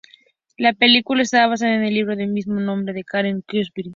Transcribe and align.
La 0.57 0.73
película 0.73 1.21
está 1.21 1.45
basada 1.45 1.75
en 1.75 1.83
el 1.83 1.93
libro 1.93 2.13
con 2.15 2.21
el 2.21 2.31
mismo 2.31 2.59
nombre 2.59 2.91
de 2.91 3.03
Karen 3.03 3.43
Kingsbury. 3.47 3.89